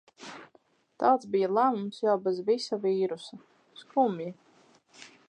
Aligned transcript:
Tāds 1.03 1.27
bija 1.35 1.49
lēmums 1.57 2.01
jau 2.05 2.17
bez 2.29 2.41
visa 2.49 2.79
vīrusa... 2.87 3.41
Skumji... 3.83 4.35